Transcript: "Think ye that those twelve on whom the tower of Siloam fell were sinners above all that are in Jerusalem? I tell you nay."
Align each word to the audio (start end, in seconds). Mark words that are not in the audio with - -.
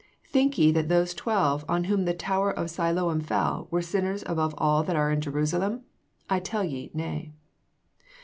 "Think 0.25 0.57
ye 0.57 0.71
that 0.71 0.89
those 0.89 1.13
twelve 1.13 1.63
on 1.69 1.83
whom 1.83 2.05
the 2.05 2.15
tower 2.15 2.49
of 2.51 2.71
Siloam 2.71 3.21
fell 3.21 3.67
were 3.69 3.83
sinners 3.83 4.23
above 4.25 4.55
all 4.57 4.81
that 4.81 4.95
are 4.95 5.11
in 5.11 5.21
Jerusalem? 5.21 5.83
I 6.27 6.39
tell 6.39 6.63
you 6.63 6.89
nay." 6.95 7.33